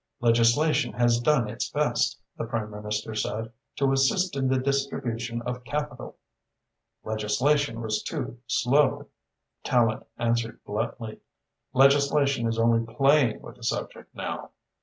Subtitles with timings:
[0.19, 5.63] "Legislation has done its best," the Prime Minister said, "to assist in the distribution of
[5.63, 6.17] capital."
[7.03, 9.09] "Legislation was too slow,"
[9.63, 11.19] Tallente answered bluntly.
[11.73, 14.49] "Legislation is only playing with the subject now.